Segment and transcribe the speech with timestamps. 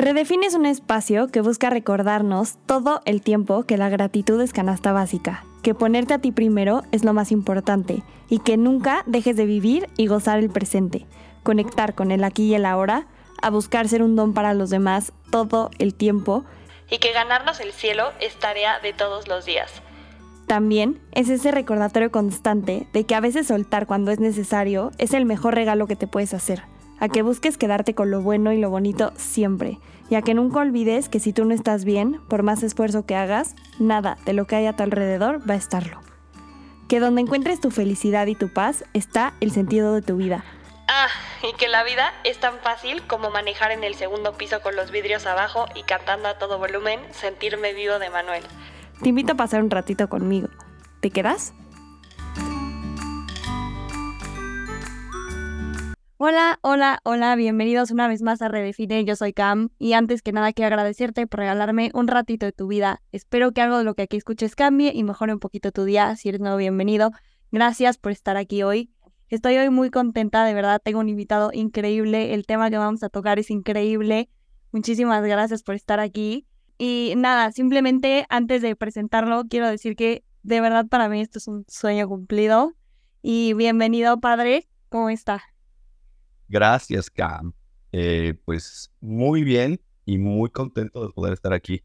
[0.00, 5.44] Redefine un espacio que busca recordarnos todo el tiempo que la gratitud es canasta básica,
[5.62, 9.90] que ponerte a ti primero es lo más importante y que nunca dejes de vivir
[9.98, 11.04] y gozar el presente,
[11.42, 13.08] conectar con el aquí y el ahora,
[13.42, 16.46] a buscar ser un don para los demás todo el tiempo
[16.90, 19.82] y que ganarnos el cielo es tarea de todos los días.
[20.46, 25.26] También es ese recordatorio constante de que a veces soltar cuando es necesario es el
[25.26, 26.62] mejor regalo que te puedes hacer
[27.00, 29.78] a que busques quedarte con lo bueno y lo bonito siempre,
[30.10, 33.14] y a que nunca olvides que si tú no estás bien, por más esfuerzo que
[33.14, 36.00] hagas, nada de lo que hay a tu alrededor va a estarlo.
[36.88, 40.44] Que donde encuentres tu felicidad y tu paz está el sentido de tu vida.
[40.88, 41.06] Ah,
[41.48, 44.90] y que la vida es tan fácil como manejar en el segundo piso con los
[44.90, 48.42] vidrios abajo y cantando a todo volumen Sentirme vivo de Manuel.
[49.00, 50.48] Te invito a pasar un ratito conmigo.
[50.98, 51.54] ¿Te quedas?
[56.22, 60.32] Hola, hola, hola, bienvenidos una vez más a Redefine, yo soy Cam y antes que
[60.32, 63.00] nada quiero agradecerte por regalarme un ratito de tu vida.
[63.10, 66.14] Espero que algo de lo que aquí escuches cambie y mejore un poquito tu día,
[66.16, 67.10] si eres nuevo bienvenido.
[67.52, 68.90] Gracias por estar aquí hoy.
[69.30, 73.08] Estoy hoy muy contenta, de verdad, tengo un invitado increíble, el tema que vamos a
[73.08, 74.28] tocar es increíble.
[74.72, 76.46] Muchísimas gracias por estar aquí.
[76.76, 81.48] Y nada, simplemente antes de presentarlo, quiero decir que de verdad para mí esto es
[81.48, 82.74] un sueño cumplido.
[83.22, 85.49] Y bienvenido, padre, ¿cómo está?
[86.50, 87.52] Gracias, Cam.
[87.92, 91.84] Eh, pues muy bien y muy contento de poder estar aquí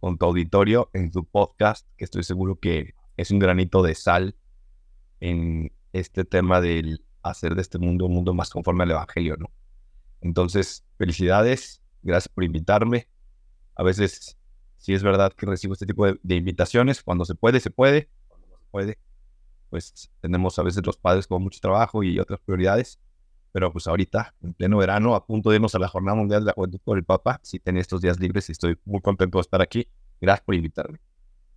[0.00, 4.34] con tu auditorio en tu podcast, que estoy seguro que es un granito de sal
[5.20, 9.52] en este tema del hacer de este mundo un mundo más conforme al Evangelio, ¿no?
[10.20, 13.08] Entonces, felicidades, gracias por invitarme.
[13.76, 14.36] A veces,
[14.78, 18.08] sí es verdad que recibo este tipo de, de invitaciones, cuando se puede, se puede,
[18.26, 18.98] cuando no se puede,
[19.70, 22.98] pues tenemos a veces los padres con mucho trabajo y otras prioridades
[23.52, 26.46] pero pues ahorita, en pleno verano, a punto de irnos a la Jornada Mundial de
[26.46, 29.42] la Juventud por el Papa, sí tenía estos días libres y estoy muy contento de
[29.42, 29.86] estar aquí.
[30.20, 30.98] Gracias por invitarme.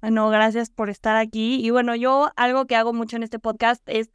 [0.01, 1.65] Bueno, gracias por estar aquí.
[1.65, 4.11] Y bueno, yo algo que hago mucho en este podcast es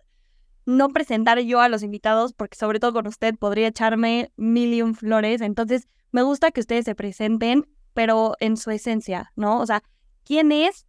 [0.66, 5.41] no presentar yo a los invitados, porque sobre todo con usted podría echarme mil flores.
[5.41, 9.59] Entonces, me gusta que ustedes se presenten, pero en su esencia, ¿no?
[9.59, 9.82] O sea,
[10.25, 10.87] ¿quién es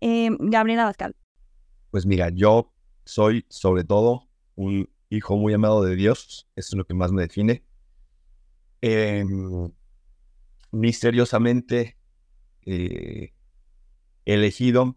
[0.00, 1.14] eh, Gabriela Bascal?
[1.90, 2.72] Pues mira, yo
[3.04, 7.22] soy sobre todo un hijo muy amado de Dios, eso es lo que más me
[7.22, 7.62] define.
[8.80, 9.70] Em,
[10.70, 11.98] misteriosamente
[12.64, 13.34] eh,
[14.24, 14.96] elegido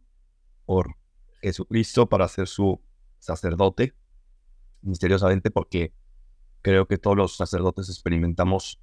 [0.66, 0.96] por
[1.42, 2.82] Jesucristo para ser su
[3.20, 3.94] sacerdote,
[4.82, 5.94] misteriosamente porque
[6.62, 8.80] creo que todos los sacerdotes experimentamos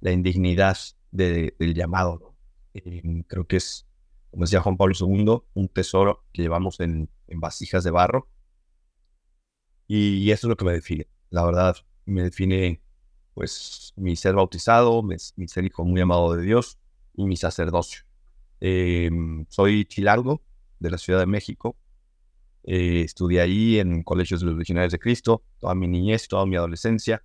[0.00, 0.76] la indignidad
[1.12, 2.34] del llamado.
[2.74, 3.86] Em, creo que es,
[4.32, 8.28] como decía Juan Pablo II, un tesoro que llevamos en vasijas de barro
[9.94, 11.06] y eso es lo que me define.
[11.30, 11.76] La verdad,
[12.06, 12.80] me define
[13.34, 16.78] pues mi ser bautizado, mi, ser hijo muy amado de Dios
[17.14, 18.02] y mi sacerdocio.
[18.60, 20.42] Em, soy chilango
[20.78, 21.76] de la Ciudad de México.
[22.64, 26.56] Eh, estudié ahí en colegios de los legionarios de Cristo, toda mi niñez, toda mi
[26.56, 27.22] adolescencia.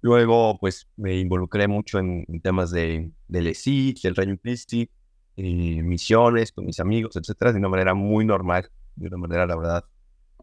[0.00, 4.90] Luego, pues me involucré mucho en, temas de, del ESIC, del Reino Christi,
[5.36, 9.56] eh, misiones con mis amigos, etcétera, de una manera muy normal, de una manera, la
[9.56, 9.84] verdad,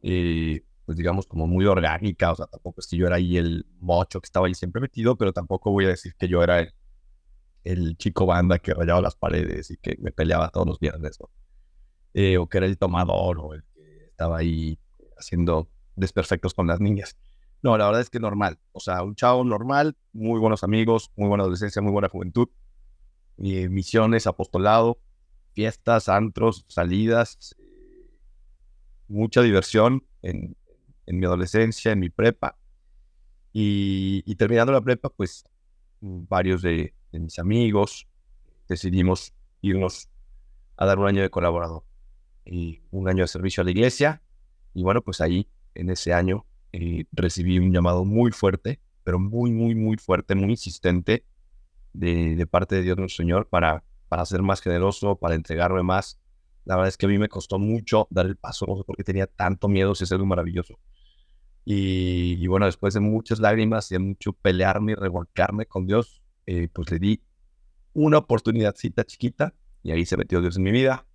[0.02, 3.66] eh, pues digamos, como muy orgánica, o sea, tampoco es que yo era ahí el
[3.80, 6.68] mocho que estaba ahí siempre metido, pero tampoco voy a decir que yo era
[7.64, 11.30] el, chico banda que rayaba las paredes y que me peleaba todos los viernes, ¿no?
[12.14, 14.80] Eh, o que era el tomador o el que estaba ahí
[15.18, 17.18] haciendo desperfectos con las niñas.
[17.62, 21.28] No, la verdad es que normal, o sea, un chavo normal, muy buenos amigos, muy
[21.28, 22.50] buena adolescencia, muy buena juventud,
[23.38, 25.00] eh, misiones, apostolado,
[25.54, 28.10] fiestas, antros, salidas, eh,
[29.08, 30.58] mucha diversión en,
[31.12, 32.58] en mi adolescencia, en mi prepa.
[33.54, 35.44] Y, terminando la prepa, pues
[36.00, 38.08] varios de, mis amigos
[38.68, 40.10] decidimos irnos
[40.78, 41.84] a dar un año de colaborador
[42.46, 44.22] y un año de servicio a la iglesia.
[44.74, 49.52] Y bueno, pues ahí, en ese año, eh, recibí un llamado muy fuerte, pero muy,
[49.52, 51.26] muy, muy fuerte, muy insistente
[51.92, 56.22] de, parte de Dios nuestro Señor para, para ser más generoso, para entregarme más.
[56.64, 58.96] La verdad es que a mí me costó mucho dar el paso, no sé por
[58.96, 60.80] qué tenía tanto miedo, si es algo maravilloso.
[61.64, 66.68] Y, bueno, después de muchas lágrimas y de mucho pelearme y revolcarme con Dios, eh,
[66.74, 67.22] pues le di
[67.94, 69.54] una oportunidadcita chiquita
[69.84, 71.06] y ahí se metió Dios en mi vida.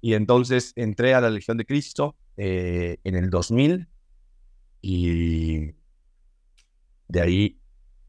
[0.00, 3.88] Y entonces entré a la Legión de Cristo eh, en el 2000
[4.80, 5.72] y
[7.08, 7.60] de ahí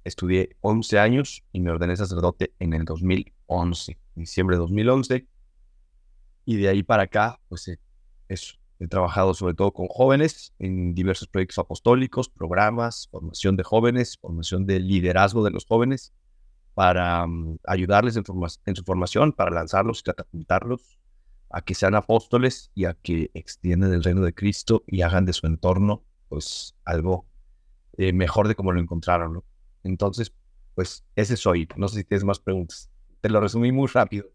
[0.04, 5.28] estudié 11 años y me ordené sacerdote en el 2011, diciembre de 2011.
[6.46, 7.80] Y de ahí para acá, pues eh,
[8.28, 14.18] eso, He trabajado sobre todo con jóvenes en diversos proyectos apostólicos, programas, formación de jóvenes,
[14.18, 16.14] formación de liderazgo de los jóvenes,
[16.74, 20.98] para mm, ayudarles en, su formación, para lanzarlos y catapultarlos
[21.50, 25.34] a que sean apóstoles y a que extiendan el reino de Cristo y hagan de
[25.34, 27.26] su entorno pues algo
[27.98, 29.44] eh, mejor de como lo encontraron.
[29.84, 30.34] Entonces,
[30.76, 31.68] pues ese soy.
[31.76, 32.90] No sé si tienes más preguntas.
[33.20, 34.30] Te lo resumí muy rápido.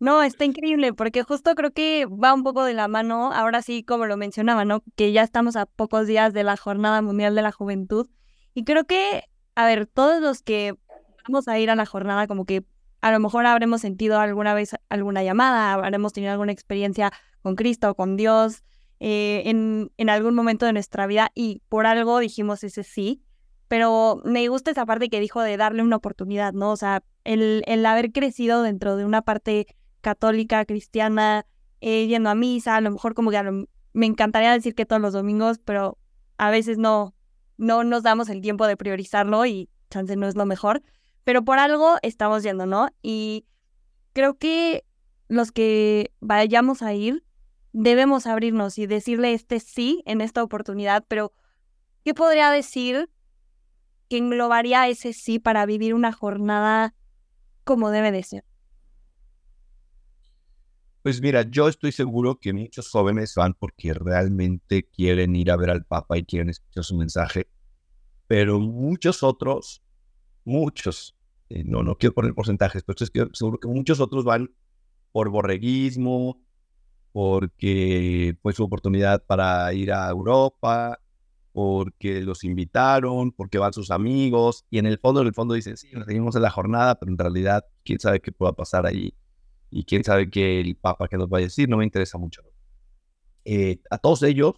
[0.00, 3.82] No, está increíble, porque justo creo que va un poco de la mano, ahora sí,
[3.82, 4.84] como lo mencionaba, ¿no?
[4.96, 8.08] Que ya estamos a pocos días de la Jornada Mundial de la Juventud.
[8.54, 9.24] Y creo que,
[9.56, 10.76] a ver, todos los que
[11.26, 12.64] vamos a ir a la jornada, como que
[13.00, 17.12] a lo mejor habremos sentido alguna vez alguna llamada, habremos tenido alguna experiencia
[17.42, 18.64] con Cristo, con Dios,
[19.00, 23.22] eh, en, en algún momento de nuestra vida y por algo dijimos ese sí,
[23.68, 26.72] pero me gusta esa parte que dijo de darle una oportunidad, ¿no?
[26.72, 29.66] O sea, el, el haber crecido dentro de una parte
[30.00, 31.46] católica, cristiana,
[31.80, 35.12] eh, yendo a misa, a lo mejor como que me encantaría decir que todos los
[35.12, 35.98] domingos, pero
[36.36, 37.14] a veces no,
[37.56, 40.82] no nos damos el tiempo de priorizarlo y chance no es lo mejor,
[41.24, 42.88] pero por algo estamos yendo, ¿no?
[43.02, 43.46] Y
[44.12, 44.84] creo que
[45.28, 47.24] los que vayamos a ir
[47.72, 51.32] debemos abrirnos y decirle este sí en esta oportunidad, pero
[52.04, 53.10] ¿qué podría decir
[54.08, 56.94] que englobaría ese sí para vivir una jornada
[57.64, 58.47] como debe de ser?
[61.08, 65.70] Pues mira, yo estoy seguro que muchos jóvenes van porque realmente quieren ir a ver
[65.70, 67.48] al Papa y quieren escuchar su mensaje,
[68.26, 69.82] pero muchos otros,
[70.44, 71.16] muchos,
[71.48, 74.50] eh, no, no quiero poner porcentajes, pero estoy seguro que muchos otros van
[75.10, 76.42] por borreguismo,
[77.12, 81.00] porque fue su oportunidad para ir a Europa,
[81.52, 85.78] porque los invitaron, porque van sus amigos, y en el fondo, en el fondo dicen,
[85.78, 89.14] sí, nos seguimos en la jornada, pero en realidad, quién sabe qué pueda pasar ahí,
[89.70, 92.42] y quién sabe qué el Papa que nos va a decir, no me interesa mucho.
[93.44, 94.56] Eh, a todos ellos,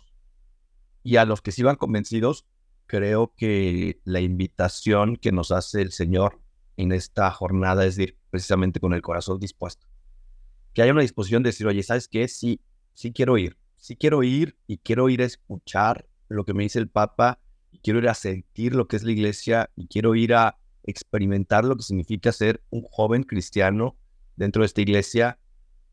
[1.03, 2.47] y a los que sí van convencidos,
[2.87, 6.41] creo que la invitación que nos hace el Señor
[6.77, 9.87] en esta jornada es ir precisamente con el corazón dispuesto.
[10.73, 12.29] Que haya una disposición de decir, oye, ¿sabes qué?
[12.29, 12.61] Sí,
[12.95, 16.79] sí quiero ir, sí quiero ir y quiero ir a escuchar lo que me dice
[16.79, 17.41] el Papa,
[17.73, 21.65] y quiero ir a sentir lo que es la iglesia, y quiero ir a experimentar
[21.65, 23.97] lo que significa ser un joven cristiano
[24.41, 25.39] dentro de esta iglesia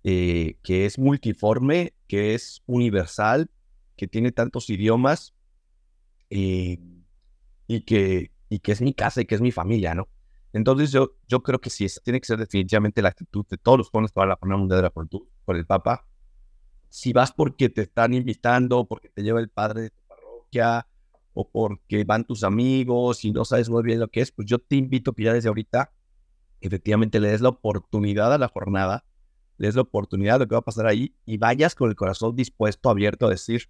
[0.05, 3.51] eh, que es multiforme, que es universal,
[3.97, 5.35] que tiene tantos idiomas
[6.29, 6.79] eh,
[7.67, 10.07] y, que, es mi casa y que es mi familia, ¿no?
[10.53, 13.79] Entonces yo, yo creo que sí, esa tiene que ser definitivamente la actitud de todos
[13.79, 16.07] los jóvenes que van a la Jornada Mundial de la Juventud por el Papa.
[16.87, 20.87] Si vas porque te están invitando, porque te lleva el padre de tu parroquia,
[21.33, 24.57] o porque van tus amigos y no sabes muy bien lo que es, pues yo
[24.57, 25.91] te invito que ya desde ahorita
[26.61, 29.05] efectivamente le des la oportunidad a la jornada,
[29.57, 31.95] le des la oportunidad de lo que va a pasar ahí y vayas con el
[31.95, 33.69] corazón dispuesto, abierto a decir,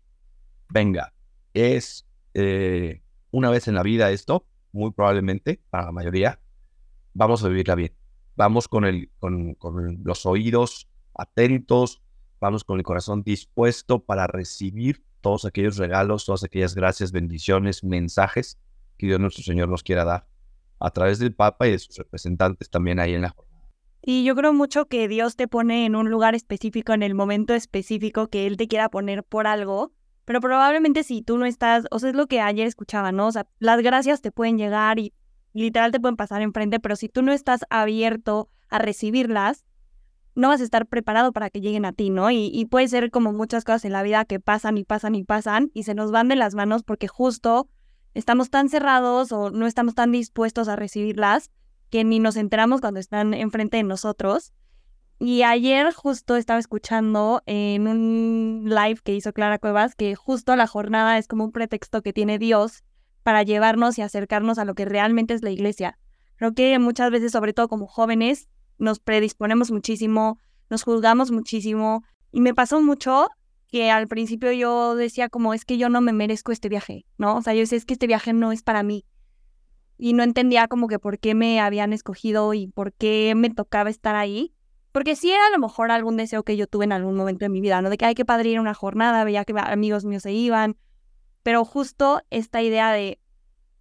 [0.70, 1.14] venga,
[1.54, 3.02] es eh,
[3.32, 6.40] una vez en la vida esto, muy probablemente, para la mayoría,
[7.14, 7.94] vamos a vivirla bien.
[8.36, 12.02] Vamos con, el, con, con los oídos atentos,
[12.40, 18.60] vamos con el corazón dispuesto para recibir todos aquellos regalos, todas aquellas gracias, bendiciones, mensajes
[18.98, 20.28] que Dios nuestro Señor nos quiera dar
[20.80, 23.48] a través del Papa y de sus representantes también ahí en la jornada.
[24.02, 27.54] Y yo creo mucho que Dios te pone en un lugar específico, en el momento
[27.54, 29.92] específico que Él te quiera poner por algo,
[30.24, 33.28] pero probablemente si tú no estás, o sea, es lo que ayer escuchaba, ¿no?
[33.28, 35.14] O sea, las gracias te pueden llegar y
[35.54, 39.66] literal te pueden pasar enfrente, pero si tú no estás abierto a recibirlas,
[40.36, 42.30] no vas a estar preparado para que lleguen a ti, ¿no?
[42.30, 45.24] Y, y, puede ser como muchas cosas en la vida que pasan y pasan y
[45.24, 47.68] pasan y se nos van de las manos porque justo
[48.14, 51.52] estamos tan cerrados o no estamos tan dispuestos a recibirlas
[51.90, 54.54] que ni nos enteramos cuando están enfrente de nosotros.
[55.20, 60.68] Y ayer justo estaba escuchando en un live que hizo Clara Cuevas que justo la
[60.68, 62.84] jornada es como un pretexto que tiene Dios
[63.24, 65.98] para llevarnos y acercarnos a lo que realmente es la iglesia.
[66.36, 68.48] Creo que muchas veces, sobre todo como jóvenes,
[68.78, 72.04] nos predisponemos muchísimo, nos juzgamos muchísimo.
[72.32, 73.28] Y me pasó mucho
[73.68, 77.38] que al principio yo decía como es que yo no me merezco este viaje, ¿no?
[77.38, 79.06] O sea, yo decía es que este viaje no es para mí.
[79.98, 83.90] Y no entendía como que por qué me habían escogido y por qué me tocaba
[83.90, 84.54] estar ahí.
[84.92, 87.50] Porque sí era a lo mejor algún deseo que yo tuve en algún momento de
[87.50, 87.90] mi vida, ¿no?
[87.90, 90.78] De que hay que padre ir a una jornada, veía que amigos míos se iban,
[91.44, 93.20] pero justo esta idea de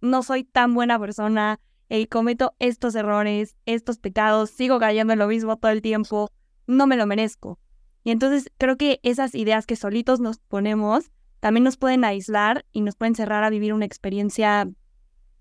[0.01, 5.27] no soy tan buena persona, y cometo estos errores, estos pecados, sigo cayendo en lo
[5.27, 6.29] mismo todo el tiempo,
[6.65, 7.59] no me lo merezco.
[8.07, 11.11] Y entonces creo que esas ideas que solitos nos ponemos
[11.41, 14.69] también nos pueden aislar y nos pueden cerrar a vivir una experiencia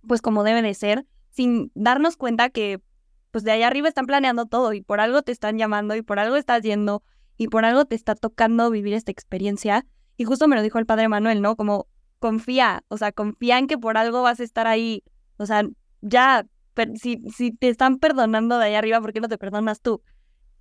[0.05, 2.81] pues como debe de ser, sin darnos cuenta que
[3.31, 6.19] pues de allá arriba están planeando todo y por algo te están llamando y por
[6.19, 7.05] algo estás yendo
[7.37, 9.87] y por algo te está tocando vivir esta experiencia.
[10.17, 11.55] Y justo me lo dijo el padre Manuel, ¿no?
[11.55, 11.87] Como
[12.19, 15.05] confía, o sea, confía en que por algo vas a estar ahí.
[15.37, 15.63] O sea,
[16.01, 16.45] ya
[17.01, 20.03] si, si te están perdonando de ahí arriba, ¿por qué no te perdonas tú?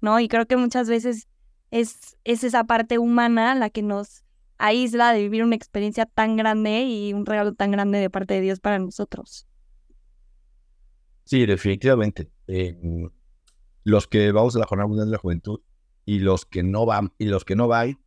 [0.02, 0.20] ¿No?
[0.20, 1.28] Y creo que muchas veces
[1.72, 4.24] es, es esa parte humana la que nos
[4.58, 8.42] aísla de vivir una experiencia tan grande y un regalo tan grande de parte de
[8.42, 9.48] Dios para nosotros.
[11.26, 12.30] Sí, definitivamente.
[12.48, 12.78] Eh,
[13.84, 15.62] los que vamos a la Jornada Mundial de la Juventud
[16.06, 18.00] y los que no van, y los que no van,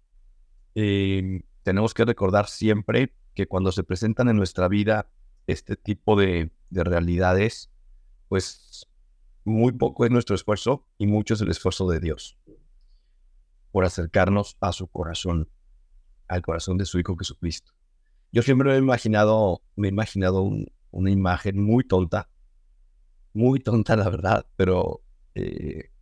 [0.75, 5.11] eh, tenemos que recordar siempre que cuando se presentan en nuestra vida
[5.47, 7.71] este tipo de, de realidades,
[8.29, 8.87] pues
[9.45, 12.39] muy poco es nuestro esfuerzo y mucho es el esfuerzo de Dios
[13.79, 15.49] por acercarnos a su corazón,
[16.27, 17.71] al corazón de su Hijo Jesucristo.
[18.33, 20.51] Yo siempre me he imaginado, me he imaginado
[20.91, 22.29] una imagen muy tonta,
[23.33, 25.05] muy tonta la verdad, pero,
[25.37, 25.93] eh,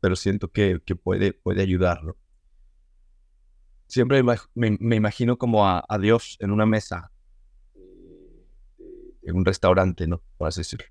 [0.00, 2.16] pero siento que, puede, puede ayudarlo.
[3.86, 7.12] Siempre me, imagino como a, Dios en una mesa,
[9.22, 10.24] en un restaurante, ¿no?
[10.36, 10.86] Por así decirlo.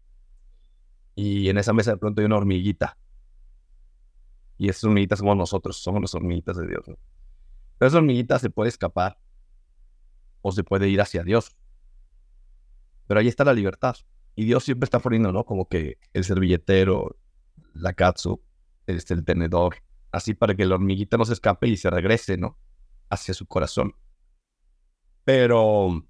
[1.14, 2.98] Y en esa mesa de pronto hay una hormiguita
[4.58, 6.86] y esas hormiguitas somos nosotros, somos las hormiguitas de Dios.
[7.78, 9.20] Pero esa hormiguita se puede escapar
[10.42, 11.56] o se puede ir hacia Dios.
[13.08, 13.96] Pero ahí está la libertad.
[14.36, 15.46] Y Dios siempre está poniendo, ¿no?
[15.46, 17.18] Como que el servilletero,
[17.74, 18.42] la katsu,
[18.88, 19.78] este, el tenedor,
[20.12, 22.58] así para que la hormiguita no se escape y se regrese, ¿no?
[23.10, 23.96] Hacia su corazón.
[25.24, 26.06] Pero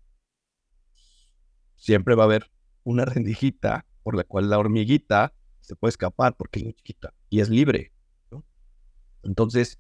[1.76, 2.52] siempre va a haber
[2.84, 7.40] una rendijita por la cual la hormiguita se puede escapar porque es muy chiquita y
[7.40, 7.95] es libre.
[9.26, 9.80] Entonces,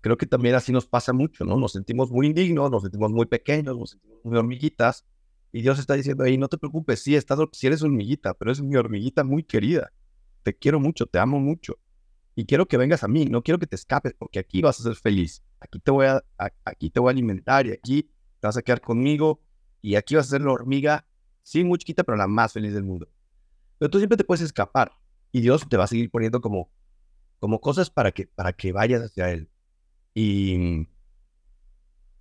[0.00, 1.56] creo que también así nos pasa mucho, ¿no?
[1.56, 5.04] Nos sentimos muy indignos, nos sentimos muy pequeños, nos sentimos muy hormiguitas.
[5.50, 8.60] Y Dios está diciendo ahí, no te preocupes, sí, estás, sí eres hormiguita, pero es
[8.60, 9.92] mi hormiguita muy querida.
[10.42, 11.78] Te quiero mucho, te amo mucho.
[12.36, 14.82] Y quiero que vengas a mí, no quiero que te escapes, porque aquí vas a
[14.82, 15.42] ser feliz.
[15.60, 16.22] Aquí te voy a,
[16.64, 18.02] aquí te voy a alimentar y aquí
[18.40, 19.40] te vas a quedar conmigo.
[19.80, 21.06] Y aquí vas a ser la hormiga,
[21.42, 23.08] sí, muy chiquita, pero la más feliz del mundo.
[23.78, 24.92] Pero tú siempre te puedes escapar.
[25.30, 26.70] Y Dios te va a seguir poniendo como
[27.44, 29.50] como cosas para que, para que vayas hacia Él.
[30.14, 30.88] Y,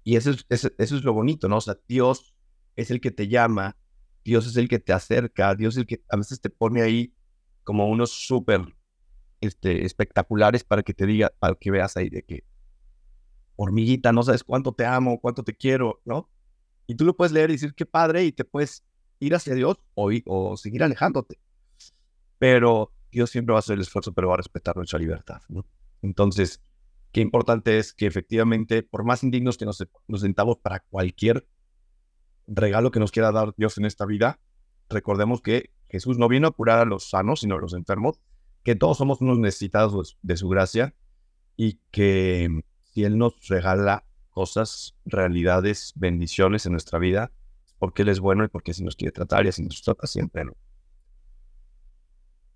[0.04, 1.56] y eso, es, eso, es lo bonito, ¿no?
[1.56, 2.36] O sea, Dios
[2.76, 3.78] es el que te llama,
[4.26, 7.14] Dios es el que te acerca, Dios es el que a veces te pone ahí
[7.64, 8.76] como unos súper
[9.40, 12.44] este, espectaculares para que te diga, para que veas ahí de que,
[13.56, 16.30] hormiguita, no sabes cuánto te amo, cuánto te quiero, ¿no?
[16.86, 18.84] Y tú lo puedes leer y decir, qué padre, y te puedes
[19.22, 21.40] ir hacia Dios o, o seguir alejándote.
[22.40, 25.42] Pero Dios siempre va a hacer el esfuerzo, pero va a respetar nuestra libertad.
[26.02, 26.62] Entonces,
[27.12, 31.48] qué importante es que efectivamente, por más indignos que nos, sentamos para cualquier
[32.48, 34.40] regalo que nos quiera dar Dios en esta vida,
[34.90, 38.20] recordemos que Jesús no vino a curar a los sanos, sino a los enfermos,
[38.64, 40.96] que todos somos unos necesitados de su gracia
[41.56, 47.32] y que si Él nos regala cosas, realidades, bendiciones en nuestra vida,
[47.78, 50.46] porque Él es bueno y porque así nos quiere tratar y así nos trata siempre,
[50.46, 50.54] ¿no?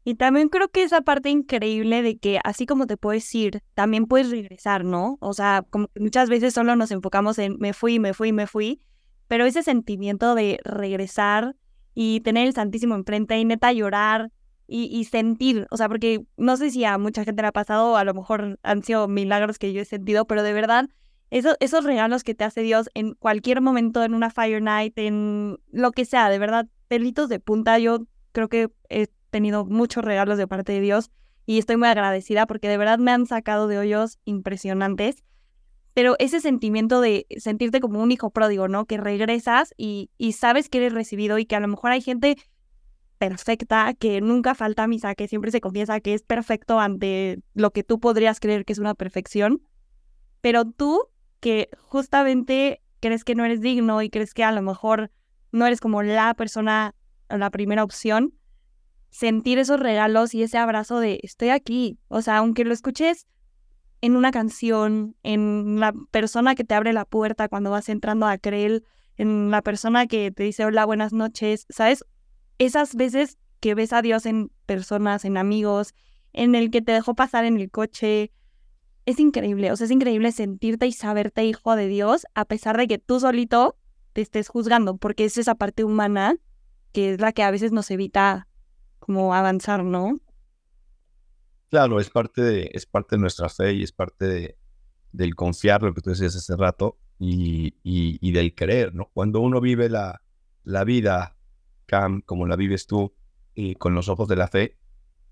[0.07, 4.05] Y también creo que esa parte increíble de que así como te puedes ir, también
[4.05, 5.17] puedes regresar, ¿no?
[5.19, 8.81] O sea, como muchas veces solo nos enfocamos en me fui, me fui, me fui,
[9.27, 11.57] pero ese sentimiento de regresar
[11.93, 14.31] y tener el Santísimo enfrente y neta llorar
[14.65, 18.05] y, sentir, o sea, porque no sé si a mucha gente le ha pasado, a
[18.05, 20.87] lo mejor han sido milagros que yo he sentido, pero de verdad,
[21.31, 25.57] eso, esos regalos que te hace Dios en cualquier momento, en una Fire Night, en
[25.69, 28.69] lo que sea, de verdad, pelitos de punta, yo creo que
[29.29, 31.11] tenido muchos regalos de parte de Dios
[31.45, 35.23] y estoy muy agradecida porque de verdad me han sacado de hoyos impresionantes.
[35.93, 38.85] Pero ese sentimiento de sentirte como un hijo pródigo, ¿no?
[38.85, 42.35] Que regresas y, sabes que eres recibido y que a lo mejor hay gente
[43.17, 47.83] perfecta, que nunca falta misa, que siempre se confiesa que es perfecto ante lo que
[47.83, 49.61] tú podrías creer que es una perfección.
[50.41, 51.07] Pero tú,
[51.39, 55.11] que justamente crees que no eres digno y crees que a lo mejor
[55.51, 56.93] no eres como la persona,
[57.29, 58.33] la primera opción,
[59.09, 61.97] sentir esos regalos y ese abrazo de estoy aquí.
[62.07, 63.27] O sea, aunque lo escuches
[64.01, 68.37] en una canción, en la persona que te abre la puerta cuando vas entrando a
[68.37, 68.85] Creel,
[69.15, 72.05] en la persona que te dice hola, buenas noches, ¿sabes?
[72.59, 75.93] Esas veces que ves a Dios en personas, en amigos,
[76.33, 78.31] en el que te dejó pasar en el coche,
[79.05, 82.87] es increíble, o sea, es increíble sentirte y saberte hijo de Dios a pesar de
[82.87, 83.77] que tú solito
[84.13, 86.35] te estés juzgando, porque es esa parte humana
[86.91, 88.46] que es la que a veces nos evita
[88.99, 90.19] como avanzar, ¿no?
[91.69, 94.57] Claro, es parte de, es parte de nuestra fe y es parte de,
[95.11, 99.09] del confiar, lo que tú decías hace rato, y, y, del creer, ¿no?
[99.13, 100.21] Cuando uno vive la,
[100.63, 101.35] la vida,
[101.87, 103.13] Cam, como la vives tú,
[103.79, 104.77] con los ojos de la fe,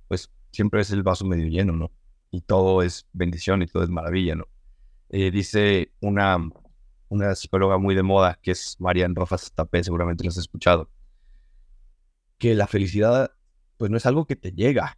[0.07, 1.91] pues siempre es el vaso medio lleno, ¿no?
[2.31, 4.47] Y todo es bendición y todo es maravilla, ¿no?
[5.09, 6.37] Eh, dice una,
[7.09, 10.89] una psicóloga muy de moda, que es Marian Rojas Tapé, seguramente lo has escuchado,
[12.37, 13.31] que la felicidad
[13.77, 14.97] pues no es algo que te llega.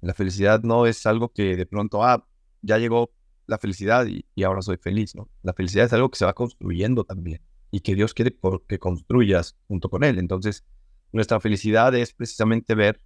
[0.00, 2.26] La felicidad no es algo que de pronto, ah,
[2.62, 3.12] ya llegó
[3.46, 5.28] la felicidad y, ahora soy feliz, ¿no?
[5.42, 7.40] La felicidad es algo que se va construyendo también
[7.70, 8.36] y que Dios quiere
[8.68, 10.18] que construyas junto con Él.
[10.18, 10.64] Entonces,
[11.12, 13.00] nuestra felicidad es precisamente ver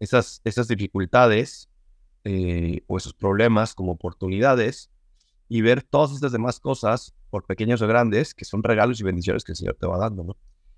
[0.00, 1.68] esas, esas dificultades
[2.24, 4.90] eh, o esos problemas como oportunidades
[5.48, 9.44] y ver todas estas demás cosas, por pequeñas o grandes, que son regalos y bendiciones
[9.44, 10.36] que el Señor te va dando, ¿no?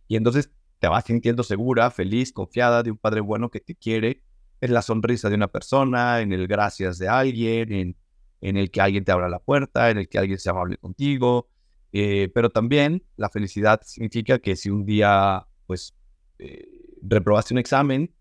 [0.08, 4.22] Y entonces te vas sintiendo segura, feliz, confiada de un Padre bueno que te quiere,
[4.60, 7.96] en la sonrisa de una persona, en el gracias de alguien, en,
[8.40, 11.48] en el que alguien te abra la puerta, en el que alguien sea amable contigo.
[11.92, 15.94] Eh, pero también la felicidad significa que si un día, pues,
[16.38, 16.68] eh,
[17.02, 18.14] reprobaste un examen,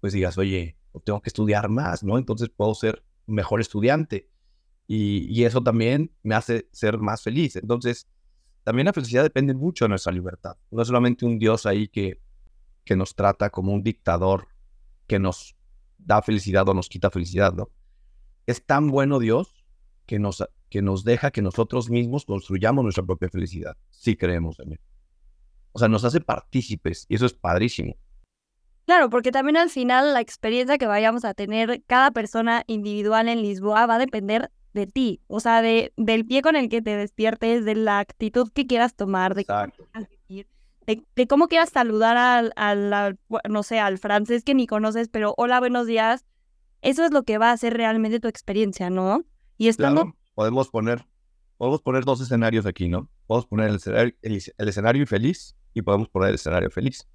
[0.00, 2.18] pues digas, oye, tengo que estudiar más, ¿no?
[2.18, 4.28] Entonces puedo ser mejor estudiante.
[4.86, 7.54] Y, y, eso también me hace ser más feliz.
[7.56, 8.08] Entonces,
[8.64, 10.56] también la felicidad depende mucho de nuestra libertad.
[10.70, 12.20] No es solamente un Dios ahí que,
[12.84, 14.48] que nos trata como un dictador
[15.06, 15.56] que nos
[15.98, 17.68] da felicidad o nos quita felicidad, ¿no?
[18.46, 19.64] Es tan bueno Dios
[20.06, 24.72] que nos, que nos deja que nosotros mismos construyamos nuestra propia felicidad, si creemos en
[24.72, 24.80] Él.
[25.72, 27.94] O sea, nos hace partícipes y eso es padrísimo.
[28.86, 33.42] Claro, porque también al final la experiencia que vayamos a tener cada persona individual en
[33.42, 36.96] Lisboa va a depender de ti, o sea, de, del pie con el que te
[36.96, 40.08] despiertes, de la actitud que quieras tomar, de cómo quieras
[41.14, 45.60] de, cómo quieras saludar al, al, no sé, al francés que ni conoces, pero hola,
[45.60, 46.24] buenos días.
[46.82, 49.24] Eso es lo que va a ser realmente tu experiencia, ¿no?
[49.58, 50.14] Y estando...
[50.34, 51.04] podemos poner,
[51.58, 53.08] podemos poner dos escenarios aquí, ¿no?
[53.26, 57.06] Podemos poner el escenario, el escenario infeliz y podemos poner el escenario feliz.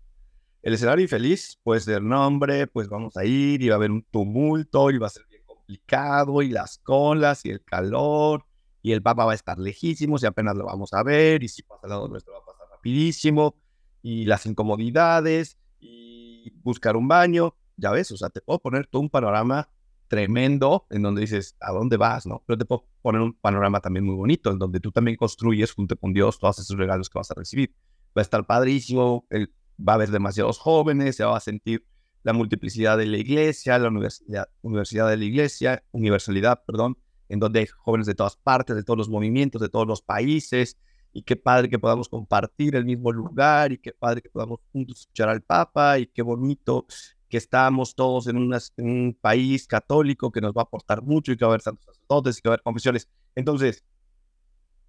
[0.61, 4.03] El escenario infeliz puede ser nombre, pues vamos a ir y va a haber un
[4.03, 5.25] tumulto y va a ser
[5.65, 8.45] complicado y las colas y el calor
[8.81, 11.63] y el papa va a estar lejísimo y apenas lo vamos a ver y si
[11.63, 13.55] pasa al lado nuestro va a pasar rapidísimo
[14.03, 19.01] y las incomodidades y buscar un baño, ya ves, o sea, te puedo poner todo
[19.01, 19.69] un panorama
[20.07, 22.27] tremendo en donde dices, ¿a dónde vas?
[22.27, 22.43] ¿no?
[22.45, 25.97] Pero te puedo poner un panorama también muy bonito en donde tú también construyes junto
[25.97, 27.73] con Dios todos esos regalos que vas a recibir.
[28.15, 31.85] Va a estar padrísimo, el va a haber demasiados jóvenes, se va a sentir
[32.25, 36.97] la multiplicidad de la iglesia, la universidad, universidad de la iglesia, universalidad, perdón,
[37.29, 40.75] en donde hay jóvenes de todas partes, de todos los movimientos, de todos los países,
[41.13, 45.01] y qué padre que podamos compartir el mismo lugar, y qué padre que podamos juntos
[45.01, 46.87] escuchar al Papa, y qué bonito
[47.29, 51.45] que estamos todos en, un país católico que nos va a aportar mucho, y que
[51.45, 53.07] va a haber santos sacerdotes, y que va a haber confesiones.
[53.35, 53.83] Entonces,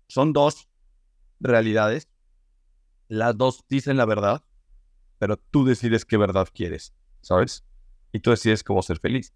[0.08, 0.70] son dos
[1.38, 2.08] realidades,
[3.08, 4.42] las dos dicen la verdad,
[5.18, 6.94] pero tú decides qué verdad quieres,
[7.26, 7.64] ¿sabes?
[8.12, 9.34] Y tú decides cómo ser feliz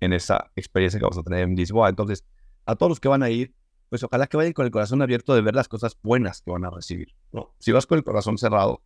[0.00, 1.88] en esa experiencia que vamos a tener en Lisboa.
[1.88, 2.24] Entonces,
[2.66, 3.54] a todos los que van a ir,
[3.88, 6.64] pues ojalá que vayan con el corazón abierto de ver las cosas buenas que van
[6.66, 7.14] a recibir.
[7.32, 7.54] ¿no?
[7.58, 8.82] Si vas con el corazón cerrado,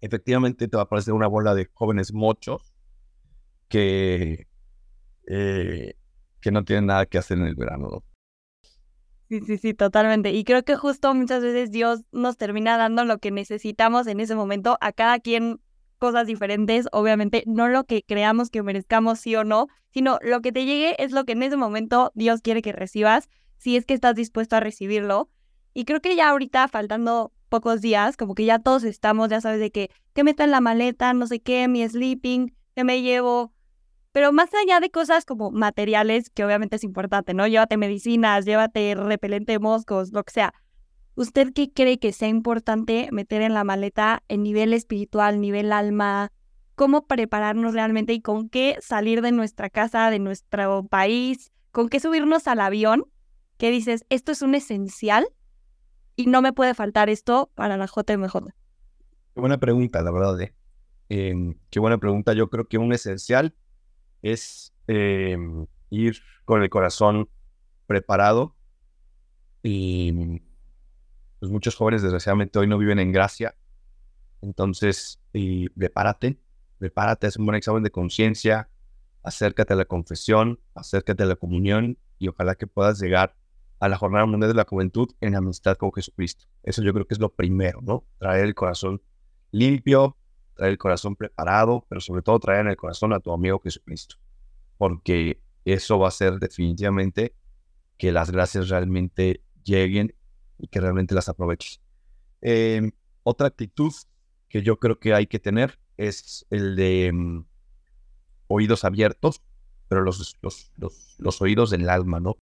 [0.00, 2.72] efectivamente te va a aparecer una bola de jóvenes mochos
[3.68, 4.48] que,
[5.28, 5.94] eh,
[6.40, 7.88] que no tienen nada que hacer en el verano.
[7.88, 8.04] ¿no?
[9.28, 10.32] Sí, sí, sí, totalmente.
[10.32, 14.34] Y creo que justo muchas veces Dios nos termina dando lo que necesitamos en ese
[14.34, 15.60] momento, a cada quien
[16.00, 20.50] cosas diferentes, obviamente no lo que creamos que merezcamos sí o no, sino lo que
[20.50, 23.94] te llegue es lo que en ese momento Dios quiere que recibas, si es que
[23.94, 25.28] estás dispuesto a recibirlo.
[25.74, 29.60] Y creo que ya ahorita, faltando pocos días, como que ya todos estamos, ya sabes
[29.60, 31.12] de que, ¿qué meto en la maleta?
[31.12, 33.52] No sé qué, mi sleeping, ¿qué me llevo?
[34.12, 37.46] Pero más allá de cosas como materiales, que obviamente es importante, ¿no?
[37.46, 40.54] Llévate medicinas, llévate repelente de moscos, lo que sea.
[41.20, 46.32] ¿Usted qué cree que sea importante meter en la maleta en nivel espiritual, nivel alma?
[46.76, 51.52] ¿Cómo prepararnos realmente y con qué salir de nuestra casa, de nuestro país?
[51.72, 53.04] ¿Con qué subirnos al avión?
[53.58, 55.28] Que dices, esto es un esencial
[56.16, 58.54] y no me puede faltar esto para la JMJ.
[59.34, 60.40] Qué buena pregunta, la verdad.
[60.40, 60.54] ¿eh?
[61.10, 62.32] Em, qué buena pregunta.
[62.32, 63.54] Yo creo que un esencial
[64.22, 67.28] es em, ir con el corazón
[67.86, 68.56] preparado
[69.62, 70.40] y
[71.40, 73.56] pues muchos jóvenes desgraciadamente hoy no viven en gracia.
[74.42, 76.38] Entonces, y prepárate,
[76.78, 78.68] prepárate, haz un buen examen de conciencia,
[79.22, 83.36] acércate a la confesión, acércate a la comunión y ojalá que puedas llegar
[83.80, 86.44] a la Jornada Mundial de la Juventud en amistad con Jesucristo.
[86.62, 88.04] Eso yo creo que es lo primero, ¿no?
[88.18, 89.02] Traer el corazón
[89.50, 90.16] limpio,
[90.54, 94.16] traer el corazón preparado, pero sobre todo traer en el corazón a tu amigo Jesucristo,
[94.76, 97.34] porque eso va a ser definitivamente
[97.96, 100.14] que las gracias realmente lleguen
[100.60, 101.80] y que realmente las aproveches.
[102.40, 102.92] Em,
[103.22, 103.92] otra actitud
[104.48, 107.44] que yo creo que hay que tener es el de mm,
[108.48, 109.42] oídos abiertos,
[109.88, 112.36] pero los, los, los, los oídos del alma, ¿no?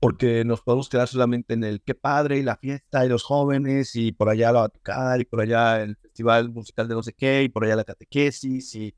[0.00, 3.96] porque nos podemos quedar solamente en el qué padre y la fiesta y los jóvenes
[3.96, 7.44] y por allá la tocar y por allá el festival musical de no sé qué
[7.44, 8.94] y por allá la catequesis y,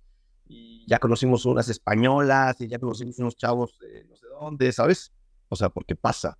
[0.47, 5.13] y ya conocimos unas españolas y ya conocimos unos chavos de no sé dónde, ¿sabes?
[5.49, 6.37] O sea, porque pasa.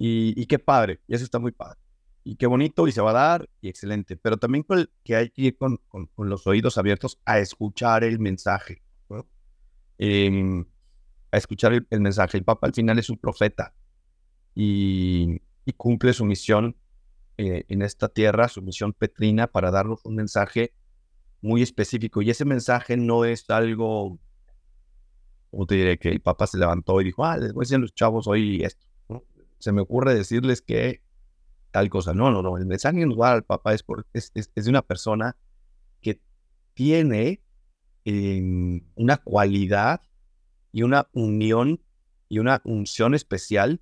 [0.00, 1.80] Y, qué padre, y eso está muy padre.
[2.22, 4.16] Y qué bonito, y se va a dar, y excelente.
[4.16, 4.64] Pero también
[5.02, 8.82] que hay que ir con, con, los oídos abiertos a escuchar el mensaje.
[9.98, 10.64] Em,
[11.32, 12.38] a escuchar el, mensaje.
[12.38, 13.74] El Papa al final es un profeta
[14.54, 15.40] y,
[15.76, 16.76] cumple su misión
[17.36, 20.72] eh, en esta tierra, su misión petrina, para darnos un mensaje
[21.42, 22.22] muy específico.
[22.22, 24.18] Y ese mensaje no es algo,
[25.50, 27.76] como te diré, que el Papa se levantó y dijo, ah, les voy a decir
[27.76, 28.87] a los chavos hoy esto.
[29.58, 31.02] Se me ocurre decirles que
[31.70, 32.14] tal cosa.
[32.14, 32.56] No, no, no.
[32.56, 35.36] El mensaje que al Papa es, por, es, es, de una persona
[36.00, 36.20] que
[36.74, 37.42] tiene
[38.04, 40.00] em, una cualidad
[40.72, 41.80] y una unión
[42.28, 43.80] y una unción especial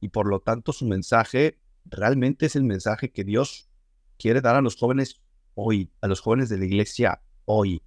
[0.00, 3.68] y por lo tanto su mensaje realmente es el mensaje que Dios
[4.18, 5.20] quiere dar a los jóvenes
[5.54, 7.82] hoy, a los jóvenes de la iglesia hoy.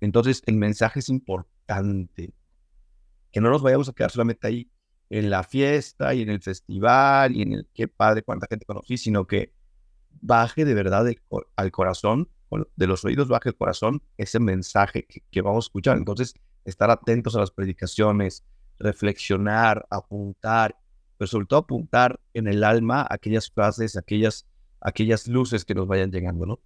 [0.00, 2.34] Entonces, el mensaje es importante.
[3.30, 4.70] Que no nos vayamos a quedar solamente ahí
[5.18, 8.98] en la fiesta y en el festival y en el qué padre, cuánta gente conocí,
[8.98, 9.52] sino que
[10.20, 11.06] baje de verdad
[11.54, 12.28] al corazón,
[12.74, 15.98] de los oídos baje el corazón ese mensaje que, que vamos a escuchar.
[15.98, 18.44] Entonces, estar atentos a las predicaciones,
[18.80, 20.76] reflexionar, apuntar,
[21.16, 24.48] pero sobre todo apuntar en el alma aquellas frases, aquellas,
[24.80, 26.60] aquellas luces que nos vayan llegando, ¿no?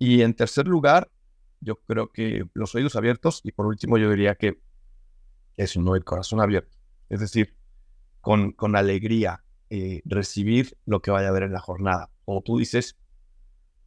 [0.00, 1.12] Y en tercer lugar,
[1.60, 4.60] yo creo que los oídos abiertos y por último yo diría que
[5.56, 5.94] es ¿no?
[5.94, 6.76] El corazón abierto.
[7.08, 7.57] Es decir,
[8.28, 12.10] con, alegría eh, recibir lo que vaya a haber en la jornada.
[12.26, 12.98] Como tú dices,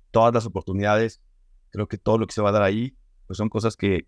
[0.10, 1.22] todas las oportunidades,
[1.70, 4.08] creo que todo lo que se va a dar ahí, pues son cosas que,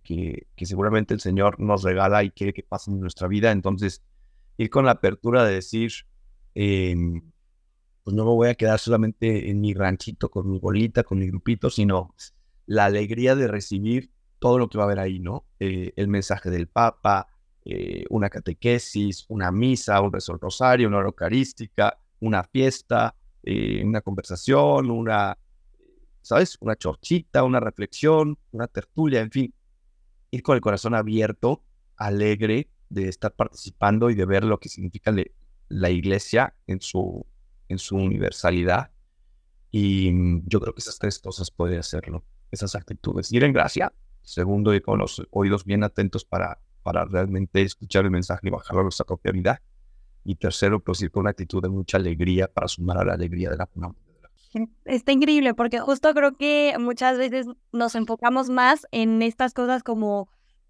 [0.58, 3.52] seguramente el Señor nos regala y quiere que pasen en nuestra vida.
[3.52, 4.02] Entonces,
[4.58, 5.91] ir con la apertura de decir,
[6.56, 6.96] eh,
[8.04, 11.28] pues no me voy a quedar solamente en mi ranchito con mi bolita, con mi
[11.28, 12.15] grupito, sino
[12.65, 15.46] la alegría de recibir todo lo que va a haber ahí, ¿no?
[15.60, 17.28] Eh, el mensaje del Papa,
[17.65, 24.91] eh, una catequesis, una misa, un rezo rosario, una eucarística, una fiesta, eh, una conversación,
[24.91, 25.38] una,
[26.21, 26.58] ¿sabes?
[26.62, 29.54] Una chorchita, una reflexión, una tertulia, en fin.
[30.32, 31.63] Ir con el corazón abierto,
[31.95, 35.13] alegre de estar participando y de ver lo que significa
[35.69, 37.26] la iglesia en su
[37.69, 38.91] en su universalidad.
[39.71, 43.32] Y mm, yo creo que esas tres cosas puede hacerlo, esas actitudes.
[43.32, 43.93] Ir en gracia.
[44.21, 48.82] Segundo, ir con los oídos bien atentos para, para realmente escuchar el mensaje y bajarlo
[48.82, 49.62] a nuestra propia vida.
[50.24, 53.50] Y tercero, pues ir con una actitud de mucha alegría para sumar a la alegría
[53.50, 53.98] de la comunidad.
[54.86, 60.30] Está increíble porque justo creo que muchas veces nos enfocamos más en estas cosas como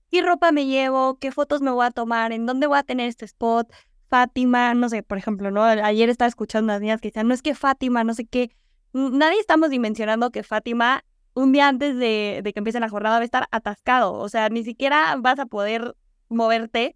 [0.09, 3.09] qué ropa me llevo, qué fotos me voy a tomar, en dónde voy a tener
[3.09, 3.71] este spot,
[4.13, 5.63] Fátima, no sé, por ejemplo, ¿no?
[5.63, 8.51] Ayer estaba escuchando unas niñas que decían, no es que Fátima, no sé qué.
[8.93, 13.25] Nadie estamos dimensionando que Fátima, un día antes de, que empiece la jornada, va a
[13.25, 14.13] estar atascado.
[14.13, 15.95] O sea, ni siquiera vas a poder
[16.33, 16.95] moverte.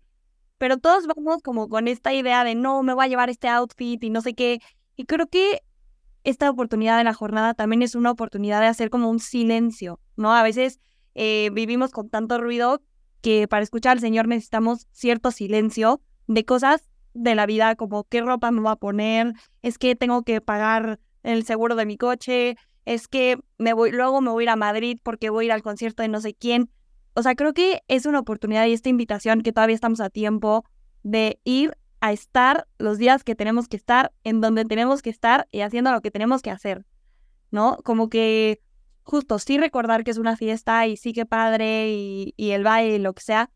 [0.57, 4.03] Pero todos vamos como con esta idea de, no, me voy a llevar este outfit
[4.03, 4.59] y no sé qué.
[4.95, 5.61] Y creo que
[6.23, 10.33] esta oportunidad de la jornada también es una oportunidad de hacer como un silencio, ¿no?
[10.33, 10.79] A veces
[11.15, 12.81] eh, vivimos con tanto ruido
[13.21, 18.21] que para escuchar al Señor necesitamos cierto silencio de cosas de la vida, como qué
[18.21, 22.57] ropa me voy a poner, es que tengo que pagar el seguro de mi coche,
[22.85, 25.51] es que me voy, luego me voy a ir a Madrid porque voy a ir
[25.51, 26.69] al concierto de no sé quién.
[27.17, 30.65] O sea, creo que es una oportunidad y esta invitación que todavía estamos a tiempo
[31.01, 35.47] de ir a estar los días que tenemos que estar, en donde tenemos que estar
[35.51, 36.85] y haciendo lo que tenemos que hacer,
[37.49, 37.77] ¿no?
[37.83, 38.61] Como que
[39.01, 42.99] justo sí recordar que es una fiesta y sí que padre y, el baile y
[42.99, 43.49] lo que sea,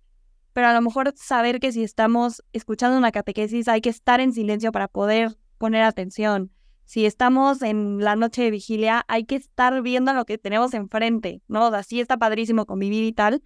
[0.54, 4.34] pero a lo mejor saber que si estamos escuchando una catequesis hay que estar en
[4.34, 6.50] silencio para poder poner atención.
[6.92, 11.42] Si estamos en la noche de vigilia, hay que estar viendo lo que tenemos enfrente,
[11.48, 11.68] ¿no?
[11.68, 13.44] Así está padrísimo convivir y tal,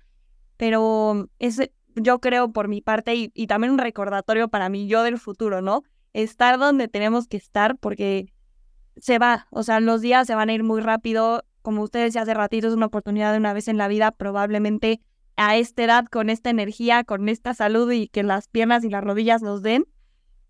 [0.58, 1.62] pero es,
[1.94, 5.84] yo creo por mi parte, y, también un recordatorio para mí, yo del futuro, ¿no?
[6.12, 8.34] Estar donde tenemos que estar porque
[8.98, 12.24] se va, o sea, los días se van a ir muy rápido, como ustedes ya
[12.24, 15.02] hace ratito, es una oportunidad de una vez en la vida, probablemente
[15.36, 19.04] a esta edad, con esta energía, con esta salud y que las piernas y las
[19.04, 19.86] rodillas nos den.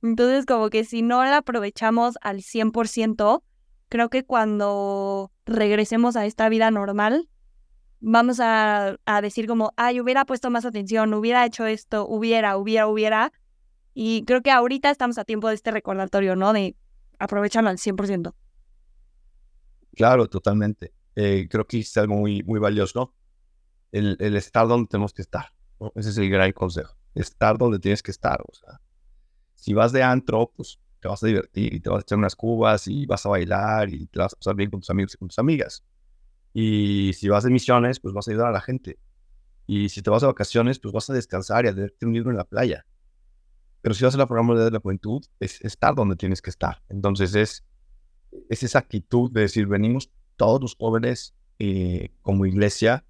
[0.01, 3.43] Entonces, como que si no la aprovechamos al 100%,
[3.89, 7.29] creo que cuando regresemos a esta vida normal,
[7.99, 12.87] vamos a, a, decir como, ay, hubiera puesto más atención, hubiera hecho esto, hubiera, hubiera,
[12.87, 13.31] hubiera.
[13.93, 16.53] Y creo que ahorita estamos a tiempo de este recordatorio, ¿no?
[16.53, 16.75] De
[17.17, 18.33] aprovecharlo al 100%.
[19.95, 20.93] Claro, totalmente.
[21.15, 23.13] Eh, creo que es algo muy, muy valioso
[23.91, 25.53] el, estar donde tenemos que estar.
[25.95, 26.95] Ese es el gran consejo.
[27.13, 28.41] Estar donde tienes que estar.
[28.41, 28.81] O sea,
[29.55, 32.35] si vas de antro, pues te vas a divertir y te vas a echar unas
[32.35, 35.17] cubas y vas a bailar y te vas a pasar bien con tus amigos y
[35.17, 35.83] con tus amigas.
[36.53, 38.97] Y si vas de misiones, pues vas a ayudar a la gente.
[39.67, 42.31] Y si te vas a vacaciones, pues vas a descansar y a leerte un libro
[42.31, 42.85] en la playa.
[43.81, 46.81] Pero si vas a la programa de la juventud, es estar donde tienes que estar.
[46.89, 47.63] Entonces es,
[48.49, 53.05] es esa actitud de decir, venimos todos los jóvenes eh, como iglesia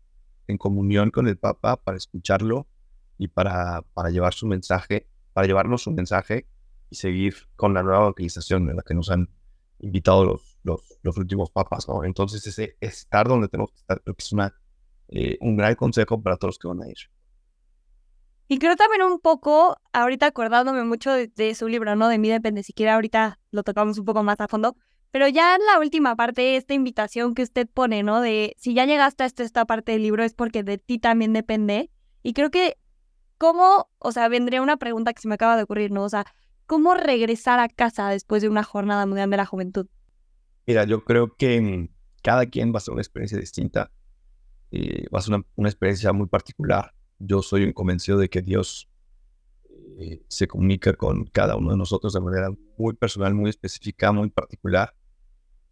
[0.48, 2.68] en comunión con el Papa para escucharlo
[3.18, 6.48] y para, para llevar su mensaje, para llevarnos su mensaje
[6.90, 9.28] y seguir con la nueva evangelización en la que nos han
[9.80, 12.06] invitado los, los, los últimos papas, ¿no?
[12.06, 14.56] Entonces ese estar donde tenemos que estar creo que es una,
[15.10, 16.96] eh, un gran consejo para todos los que van a ir.
[18.48, 22.08] Y creo también un poco, ahorita acordándome mucho de, su libro, ¿no?
[22.08, 24.78] De mí depende, si quiere ahorita lo tocamos un poco más a fondo,
[25.12, 28.22] pero ya en la última parte, esta invitación que usted pone, ¿no?
[28.22, 31.92] De si ya llegaste a esta, parte del libro es porque de ti también depende.
[32.24, 32.78] Y creo que,
[33.38, 36.04] ¿cómo, o sea, vendría una pregunta que se me acaba de ocurrir, ¿no?
[36.04, 36.26] O sea,
[36.66, 39.88] ¿cómo regresar a casa después de una jornada mundial de la juventud?
[40.66, 41.90] Mira, yo creo que mm,
[42.24, 43.92] cada quien va a ser una experiencia distinta,
[44.72, 48.90] eh, va a ser una, experiencia muy particular yo soy convencido de que Dios
[49.98, 54.30] eh, se comunica con cada uno de nosotros de manera muy personal, muy específica, muy
[54.30, 54.94] particular.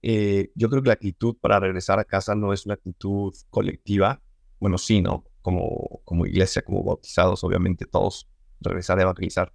[0.02, 4.21] Eh, yo creo que la actitud para regresar a casa no es una actitud colectiva.
[4.63, 5.26] Bueno, sí, ¿no?
[5.41, 8.30] Como, como iglesia, como bautizados, obviamente todos
[8.62, 9.52] regresar a evangelizar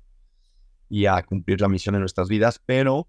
[0.90, 3.08] y a cumplir la misión en nuestras vidas, pero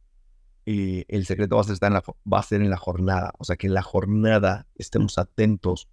[0.65, 3.33] eh, el secreto va a, estar en la, va a ser en la jornada.
[3.37, 5.89] O sea, que en la jornada estemos atentos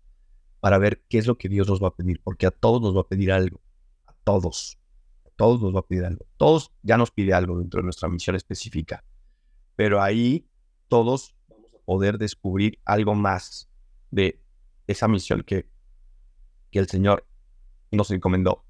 [0.61, 2.97] para ver qué es lo que Dios nos va a pedir, porque a todos nos
[2.97, 3.61] va a pedir algo,
[4.07, 4.79] a todos,
[5.25, 6.25] a todos nos va a pedir algo.
[6.37, 9.05] Todos ya nos pide algo dentro de nuestra misión específica,
[9.75, 10.47] pero ahí
[10.87, 13.69] todos vamos a poder descubrir algo más
[14.13, 14.41] de
[14.87, 15.69] esa misión que,
[16.71, 17.27] que el Señor
[17.91, 18.65] nos encomendó.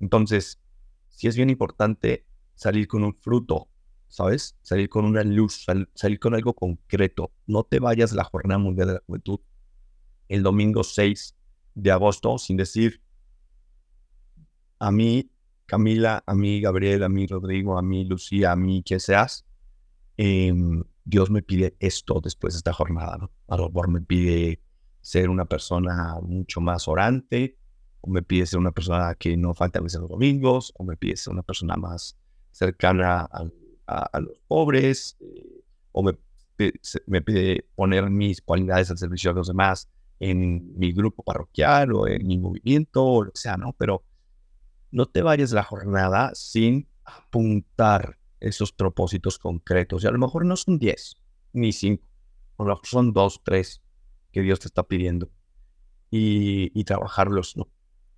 [0.00, 0.60] Entonces,
[1.08, 2.24] sí es bien importante
[2.54, 3.68] salir con un fruto,
[4.08, 4.56] ¿sabes?
[4.62, 7.32] Salir con una luz, salir con algo concreto.
[7.46, 9.40] No te vayas a la Jornada Mundial de la Juventud
[10.28, 11.34] el domingo 6
[11.74, 13.00] de agosto sin decir
[14.78, 15.30] a mí,
[15.66, 19.44] Camila, a mí, Gabriel, a mí, Rodrigo, a mí, Lucía, a mí, quien seas,
[20.16, 23.30] em, Dios me pide esto después de esta jornada, ¿no?
[23.48, 24.60] A lo mejor me pide
[25.08, 27.56] ser una persona mucho más orante,
[28.02, 30.98] o me pide ser una persona que no falta a veces los domingos, o me
[30.98, 32.18] pide ser una persona más
[32.50, 33.26] cercana
[33.86, 36.12] a, los pobres, eh, o me,
[37.06, 39.88] me pide poner mis cualidades al servicio de los demás
[40.20, 43.74] en mi grupo parroquial o en mi movimiento o lo que sea, ¿no?
[43.78, 44.04] Pero
[44.90, 50.04] no te vayas la jornada sin apuntar esos propósitos concretos.
[50.04, 51.16] Y a lo mejor no son 10
[51.54, 52.06] ni 5,
[52.58, 53.82] a lo mejor son 2, 3
[54.32, 55.30] que Dios te está pidiendo.
[56.10, 57.68] Y, trabajarlos, ¿no?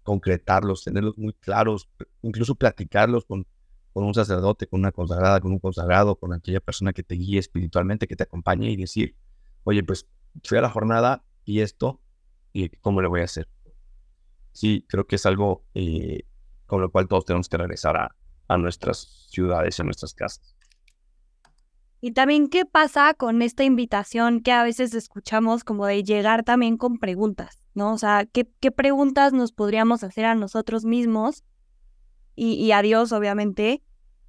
[0.05, 1.88] Concretarlos, tenerlos muy claros,
[2.23, 3.46] incluso platicarlos con,
[3.94, 8.07] un sacerdote, con una consagrada, con un consagrado, con aquella persona que te guíe espiritualmente,
[8.07, 9.16] que te acompañe y decir,
[9.64, 10.07] oye, pues
[10.44, 12.01] fui a la jornada y esto,
[12.53, 13.49] y cómo lo voy a hacer.
[14.53, 16.25] Sí, creo que es algo eh,
[16.66, 18.14] con lo cual todos tenemos que regresar
[18.46, 20.57] a nuestras ciudades, a nuestras casas.
[22.01, 26.79] Y también, ¿qué pasa con esta invitación que a veces escuchamos como de llegar también
[26.79, 27.93] con preguntas, ¿no?
[27.93, 31.45] O sea, ¿qué, qué preguntas nos podríamos hacer a nosotros mismos
[32.35, 33.83] y, y, a Dios, obviamente,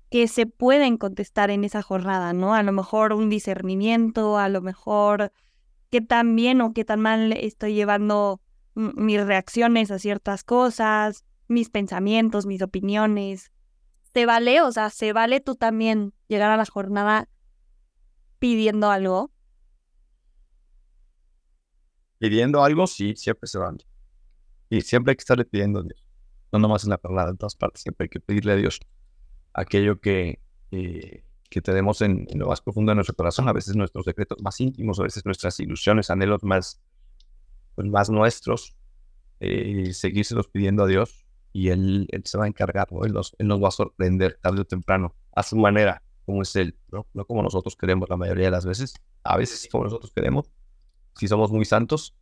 [0.09, 2.53] que se pueden contestar en esa jornada, ¿no?
[2.53, 5.31] A lo mejor un discernimiento, a lo mejor
[5.89, 8.41] qué tan bien o qué tan mal estoy llevando
[8.73, 13.51] mis reacciones a ciertas cosas, mis pensamientos, mis opiniones.
[14.13, 14.61] ¿Se vale?
[14.61, 17.29] O sea, ¿se vale tú también llegar a la jornada
[18.41, 19.31] pidiendo algo?
[22.17, 23.85] Pidiendo algo, sí, siempre se vale.
[24.69, 26.03] Y siempre hay que estarle pidiendo a Dios.
[26.51, 27.83] No nomás en la jornada, en todas partes.
[27.83, 28.79] Siempre hay que pedirle a Dios
[29.53, 30.39] aquello que,
[30.71, 34.59] eh, que tenemos en, lo más profundo de nuestro corazón, a veces nuestros secretos más
[34.59, 36.81] íntimos, a veces nuestras ilusiones, anhelos más,
[37.75, 38.75] pues, más nuestros,
[39.39, 43.47] eh, seguírselos pidiendo a Dios y él, él se va a encargar, él, nos, él,
[43.47, 46.01] nos, va a sorprender tarde o temprano, a su manera,
[46.41, 47.05] es Él, ¿no?
[47.25, 50.51] como nosotros queremos la mayoría de las veces, a veces como nosotros queremos,
[51.15, 52.15] si somos muy santos,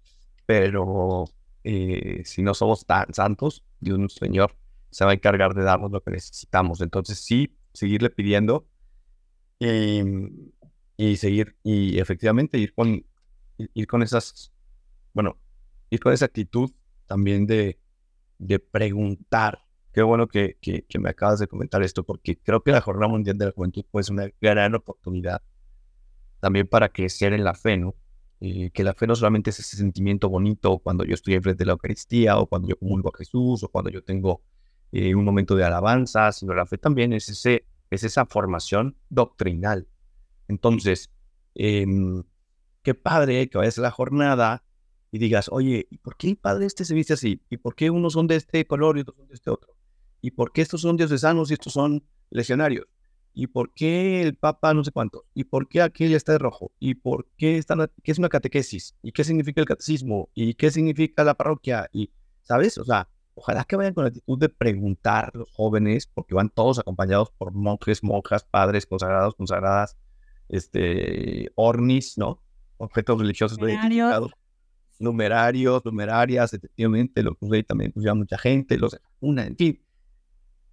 [0.45, 1.25] pero
[1.63, 4.55] eh, si no somos tan santos, Dios nuestro Señor
[4.89, 6.81] se va a encargar de darnos lo que necesitamos.
[6.81, 8.65] Entonces sí, seguirle pidiendo
[9.59, 10.51] Em,
[10.95, 13.05] y, seguir, y efectivamente ir con,
[13.57, 14.53] ir con esas,
[15.13, 15.37] bueno,
[15.89, 16.71] ir con esa actitud
[17.07, 17.79] también de,
[18.37, 19.59] de preguntar.
[19.93, 23.37] Qué bueno que, que, me acabas de comentar esto, porque creo que la Jornada Mundial
[23.37, 25.41] de la Juventud puede ser una gran oportunidad
[26.39, 27.95] también para crecer en la fe, ¿no?
[28.41, 31.65] Eh, que la fe no solamente es ese sentimiento bonito cuando yo estoy enfrente de
[31.65, 34.41] la Eucaristía o cuando yo comulgo a Jesús o cuando yo tengo
[34.93, 39.87] eh, un momento de alabanza, sino la fe también es ese es esa formación doctrinal.
[40.47, 41.11] Entonces,
[41.55, 42.23] em,
[42.83, 44.63] qué padre que vayas a la jornada
[45.11, 47.41] y digas, oye, ¿y por qué padre este se viste así?
[47.49, 49.78] ¿Y por qué unos son de este color y otros son de este otro?
[50.21, 52.87] ¿Y por qué estos son diosesanos y estos son legionarios?
[53.33, 55.25] ¿Y por qué el papa no sé cuánto?
[55.33, 56.71] ¿Y por qué aquel está de rojo?
[56.79, 58.95] ¿Y por qué, está, qué es una catequesis?
[59.01, 60.29] ¿Y qué significa el catecismo?
[60.33, 61.89] ¿Y qué significa la parroquia?
[61.93, 62.77] Y, ¿sabes?
[62.77, 66.79] O sea, ojalá que vayan con la actitud de preguntar los jóvenes, porque van todos
[66.79, 69.95] acompañados por monjes, monjas, padres, consagrados, consagradas,
[70.49, 72.41] este, ornis, ¿no?
[72.77, 74.31] Objetos religiosos numerarios,
[74.99, 79.81] numerarios, numerarias, efectivamente, los pues, también pues, mucha gente, los una, en fin,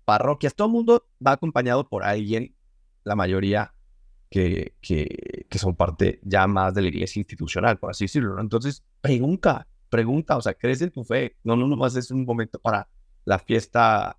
[0.06, 2.54] parroquias, todo el mundo va acompañado por alguien,
[3.04, 3.74] la mayoría
[4.30, 8.40] que, que, son parte ya más de la iglesia institucional, por así decirlo.
[8.40, 11.36] Entonces, pregunta, pregunta, o sea, crees en tu fe.
[11.44, 12.88] No, no es un momento para
[13.24, 14.18] la fiesta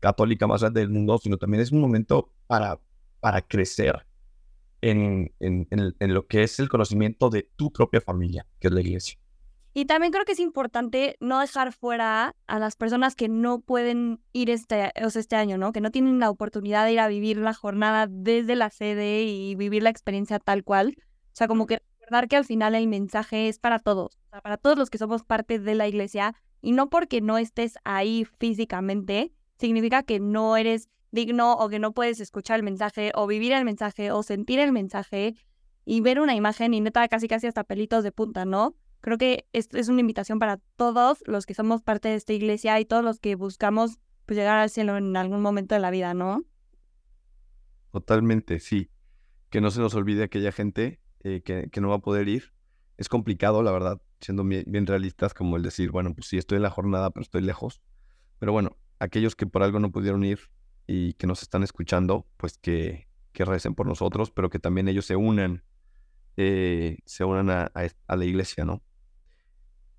[0.00, 2.78] católica más grande del mundo, sino también es un momento para,
[3.20, 4.06] para crecer
[4.80, 9.18] en, en, lo que es el conocimiento de tu propia familia, que es la iglesia.
[9.78, 14.20] Y también creo que es importante no dejar fuera a las personas que no pueden
[14.32, 15.70] ir este, o sea, este año, ¿no?
[15.70, 19.54] Que no tienen la oportunidad de ir a vivir la jornada desde la sede y
[19.54, 20.96] vivir la experiencia tal cual.
[20.98, 24.40] O sea, como que recordar que al final el mensaje es para todos, o sea,
[24.40, 28.26] para todos los que somos parte de la iglesia y no porque no estés ahí
[28.40, 33.52] físicamente significa que no eres digno o que no puedes escuchar el mensaje o vivir
[33.52, 35.36] el mensaje o sentir el mensaje
[35.84, 38.74] y ver una imagen y neta casi casi hasta pelitos de punta, ¿no?
[39.00, 42.78] Creo que esto es una invitación para todos los que somos parte de esta iglesia
[42.80, 46.14] y todos los que buscamos pues, llegar al cielo en algún momento de la vida,
[46.14, 46.44] ¿no?
[47.92, 48.90] Totalmente, sí.
[49.50, 52.52] Que no se nos olvide aquella gente eh, que, que, no va a poder ir.
[52.96, 56.62] Es complicado, la verdad, siendo bien, realistas, como el decir, bueno, pues sí, estoy en
[56.62, 57.80] la jornada, pero estoy lejos.
[58.38, 60.40] Pero bueno, aquellos que por algo no pudieron ir
[60.86, 65.06] y que nos están escuchando, pues que, que recen por nosotros, pero que también ellos
[65.06, 65.64] se unan,
[66.36, 67.70] eh, se unan a,
[68.06, 68.82] a, la iglesia, ¿no?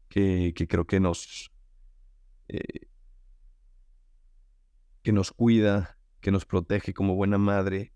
[0.10, 1.52] Que, creo que nos,
[2.48, 2.88] eh,
[5.04, 7.94] que nos cuida, que nos protege como buena madre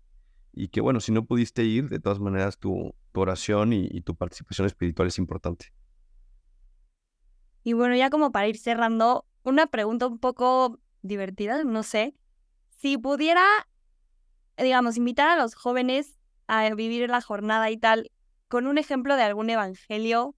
[0.52, 4.66] y que bueno, si no pudiste ir, de todas maneras tu, oración y, tu participación
[4.66, 5.72] espiritual es importante.
[7.62, 12.14] Y bueno, ya como para ir cerrando, una pregunta un poco divertida, no sé.
[12.78, 13.44] Si pudiera,
[14.56, 18.10] digamos, invitar a los jóvenes a vivir la jornada y tal,
[18.48, 20.34] con un ejemplo de algún evangelio,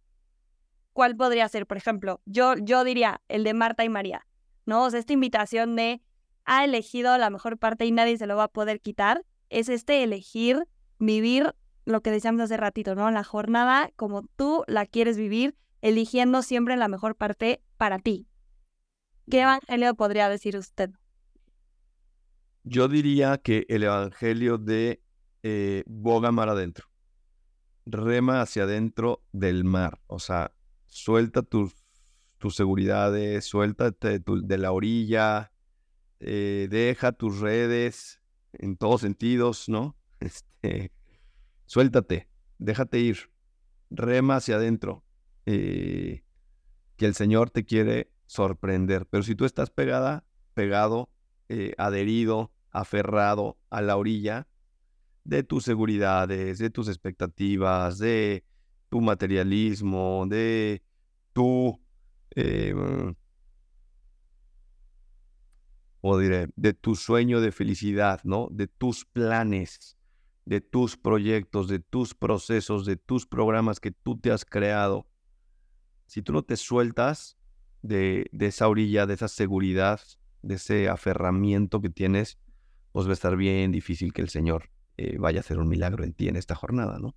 [0.96, 1.66] ¿cuál podría ser?
[1.66, 4.26] Por ejemplo, yo, yo diría el de Marta y María,
[4.64, 4.84] ¿no?
[4.84, 6.00] O sea, esta invitación de
[6.46, 10.02] ha elegido la mejor parte y nadie se lo va a poder quitar es este
[10.02, 10.66] elegir
[10.98, 11.54] vivir
[11.84, 13.10] lo que decíamos hace ratito, ¿no?
[13.10, 18.26] La jornada como tú la quieres vivir, eligiendo siempre la mejor parte para ti.
[19.30, 20.92] ¿Qué evangelio podría decir usted?
[22.64, 25.02] Yo diría que el evangelio de
[25.42, 26.86] eh, boga mar adentro.
[27.84, 30.00] Rema hacia adentro del mar.
[30.06, 30.55] O sea,
[30.86, 31.74] suelta tus,
[32.38, 35.52] tus seguridades, suéltate de la orilla,
[36.20, 38.20] eh, deja tus redes,
[38.52, 39.96] en todos sentidos, ¿no?
[40.18, 40.92] Este,
[41.66, 43.30] suéltate, déjate ir,
[43.90, 45.04] rema hacia adentro,
[45.44, 46.24] eh,
[46.96, 49.06] que el Señor te quiere sorprender.
[49.06, 51.10] Pero si tú estás pegada, pegado,
[51.48, 54.48] eh, adherido, aferrado a la orilla
[55.24, 58.44] de tus seguridades, de tus expectativas, de
[58.88, 60.82] tu materialismo, de
[61.32, 61.80] tu
[62.34, 62.74] eh,
[66.00, 68.48] o diré, de tu sueño de felicidad, ¿no?
[68.50, 69.96] De tus planes,
[70.44, 75.06] de tus proyectos, de tus procesos, de tus programas que tú te has creado.
[76.06, 77.36] Si tú no te sueltas
[77.82, 80.00] de, de esa orilla, de esa seguridad,
[80.42, 82.38] de ese aferramiento que tienes,
[82.92, 86.04] pues va a estar bien difícil que el Señor eh, vaya a hacer un milagro
[86.04, 87.16] en ti en esta jornada, ¿no?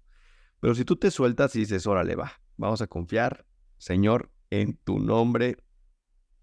[0.59, 3.45] Pero si tú te sueltas y dices, órale, va, vamos a confiar,
[3.77, 5.57] Señor, en tu nombre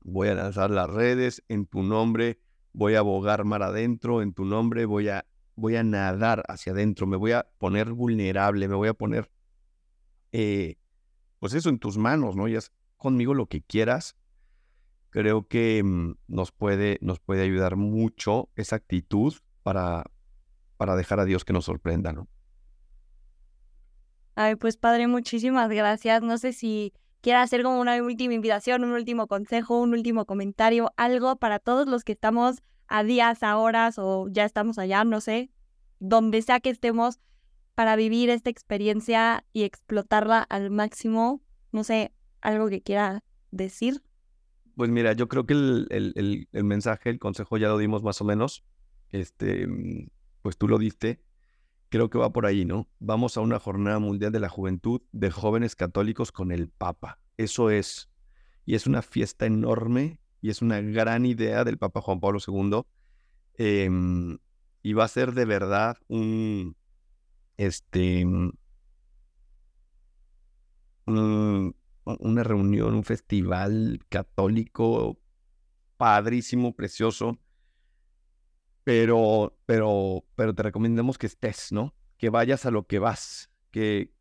[0.07, 2.39] voy a lanzar las redes en tu nombre,
[2.73, 5.27] voy a abogar mar adentro en tu nombre, voy a,
[5.57, 9.31] voy a nadar hacia adentro, me voy a poner vulnerable, me voy a poner,
[10.31, 10.77] eh,
[11.41, 12.47] pues eso en tus manos, ¿no?
[12.47, 12.61] Ya
[12.97, 14.17] conmigo lo que quieras.
[15.11, 20.05] Creo que mm, nos, puede, nos puede ayudar mucho esa actitud para,
[20.77, 22.29] para dejar a Dios que nos sorprenda, ¿no?
[24.37, 26.22] Ay, pues padre, muchísimas gracias.
[26.22, 30.93] No sé si quiera hacer como una última invitación, un último consejo, un último comentario,
[30.97, 35.22] algo para todos los que estamos a días, a horas o ya estamos allá, no
[35.22, 35.51] sé,
[36.01, 37.18] donde sea que estemos
[37.74, 41.41] para vivir esta experiencia y explotarla al máximo,
[41.72, 42.12] no sé,
[42.43, 44.03] algo que quiera decir.
[44.76, 48.20] Pues mira, yo creo que el, el, el, mensaje, el consejo ya lo dimos más
[48.20, 48.64] o menos.
[49.11, 49.66] Este,
[50.43, 51.22] pues tú lo diste.
[51.89, 52.89] Creo que va por ahí, ¿no?
[52.99, 57.20] Vamos a una jornada mundial de la juventud de jóvenes católicos con el Papa.
[57.37, 58.11] Eso es.
[58.64, 62.82] Y es una fiesta enorme y es una gran idea del Papa Juan Pablo II.
[63.55, 64.39] Em,
[64.82, 66.76] y va a ser de verdad un,
[67.57, 68.24] este,
[71.07, 75.18] una reunión, un festival católico
[75.97, 77.39] padrísimo, precioso.
[78.87, 81.93] Pero, pero, pero te recomendamos que estés, ¿no?
[82.18, 84.12] Que vayas a lo que vas, que,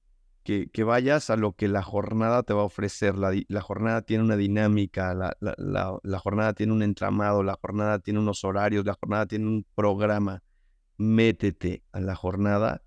[0.43, 3.15] que, vayas a lo que la jornada te va a ofrecer.
[3.15, 7.99] La, la jornada tiene una dinámica, la, la, la, jornada tiene un entramado, la jornada
[7.99, 10.41] tiene unos horarios, la jornada tiene un programa.
[10.97, 12.81] Métete a la jornada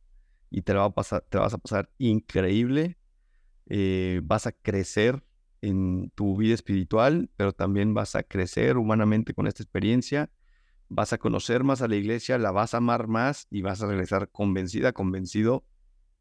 [0.50, 2.98] y te, va a pasar, te vas a pasar increíble
[3.68, 5.22] eh, vas a crecer
[5.60, 10.30] en tu vida espiritual, pero también vas a crecer humanamente con esta experiencia,
[10.88, 13.86] vas a conocer más a la iglesia, la vas a amar más y vas a
[13.86, 15.64] regresar convencida, convencido,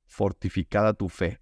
[0.06, 1.40] fortificada tu fe.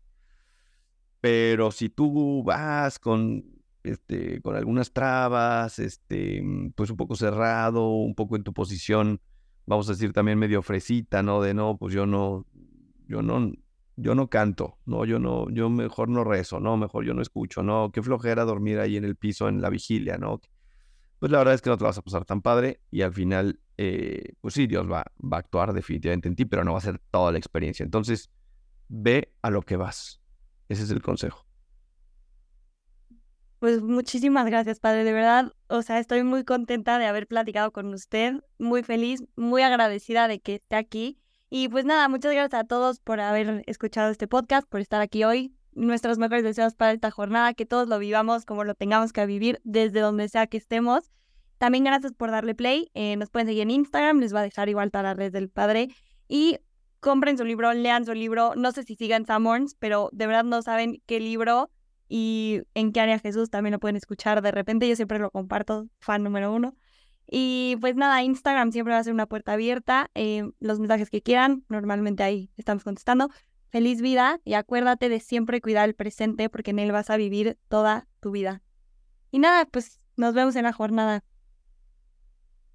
[1.22, 3.44] Pero si tú vas con,
[3.84, 6.44] este, con algunas trabas, este,
[6.76, 9.22] pues un poco cerrado, un poco en tu posición,
[9.66, 11.42] vamos a decir también medio fresita, ¿no?
[11.42, 12.46] De no, pues yo no,
[13.08, 13.52] yo no,
[13.96, 17.64] yo no canto, no, yo no, yo mejor no rezo, no, mejor yo no escucho,
[17.64, 20.42] no, qué flojera dormir ahí en el piso en la vigilia, ¿no?
[21.20, 23.60] Pues la verdad es que no te vas a pasar tan padre y al final,
[23.78, 26.82] eh, pues sí, Dios va, va a actuar definitivamente en ti, pero no va a
[26.82, 27.84] ser toda la experiencia.
[27.84, 28.30] Entonces,
[28.88, 30.22] ve a lo que vas.
[30.68, 31.46] Ese es el consejo.
[33.60, 35.04] Pues muchísimas gracias, padre.
[35.04, 39.62] De verdad, o sea, estoy muy contenta de haber platicado con usted, muy feliz, muy
[39.62, 44.12] agradecida de que esté aquí y pues nada, muchas gracias a todos por haber escuchado
[44.12, 45.56] este podcast, por estar aquí hoy.
[45.76, 49.62] Nuestros mejores deseos para esta jornada, que todos lo vivamos como lo tengamos que vivir
[49.64, 51.12] desde donde sea que estemos.
[51.58, 52.90] También gracias por darle play.
[52.94, 55.50] Eh, nos pueden seguir en Instagram, les va a dejar igual para la red del
[55.50, 55.90] padre.
[56.28, 56.60] Y
[57.00, 58.54] compren su libro, lean su libro.
[58.56, 61.70] No sé si sigan Summons, pero de verdad no saben qué libro
[62.08, 64.42] y en qué área Jesús también lo pueden escuchar.
[64.42, 66.76] De repente yo siempre lo comparto, fan número uno.
[67.28, 70.12] Y pues nada, Instagram siempre va a ser una puerta abierta.
[70.14, 73.30] Eh, los mensajes que quieran, normalmente ahí estamos contestando.
[73.76, 77.58] Feliz vida y acuérdate de siempre cuidar el presente porque en él vas a vivir
[77.68, 78.62] toda tu vida.
[79.32, 81.26] Y nada, pues nos vemos en la jornada.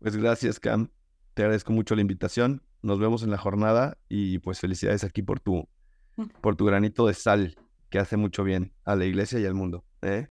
[0.01, 0.91] Pues gracias, Cam.
[1.33, 2.63] Te agradezco mucho la invitación.
[2.83, 5.67] Nos vemos en la jornada y pues felicidades aquí por tu,
[6.17, 6.25] mm.
[6.43, 7.57] por tu granito de sal
[7.89, 9.87] que hace mucho bien a la iglesia y al mundo.
[10.03, 10.29] ¿eh?